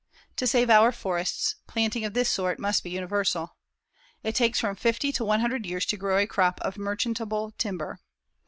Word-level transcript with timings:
To 0.37 0.47
save 0.47 0.71
our 0.71 0.91
forests, 0.91 1.57
planting 1.67 2.03
of 2.05 2.15
this 2.15 2.27
sort 2.27 2.57
must 2.57 2.83
be 2.83 2.89
universal. 2.89 3.57
It 4.23 4.33
takes 4.33 4.59
from 4.59 4.75
fifty 4.75 5.11
to 5.11 5.23
one 5.23 5.41
hundred 5.41 5.63
years 5.67 5.85
to 5.85 5.95
grow 5.95 6.17
a 6.17 6.25
crop 6.25 6.59
of 6.61 6.75
merchantable 6.79 7.51
timber. 7.59 7.99